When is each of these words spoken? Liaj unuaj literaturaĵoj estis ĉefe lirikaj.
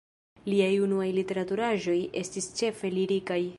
Liaj 0.51 0.69
unuaj 0.85 1.09
literaturaĵoj 1.17 1.99
estis 2.25 2.51
ĉefe 2.61 2.95
lirikaj. 2.99 3.41